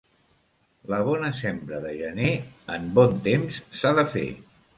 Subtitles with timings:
[0.93, 2.31] La bona sembra de gener
[2.79, 4.27] en bon temps s'ha de fer.